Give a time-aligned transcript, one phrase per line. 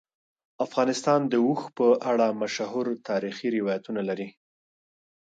[0.65, 4.29] افغانستان د اوښ په اړه مشهور تاریخی روایتونه لري.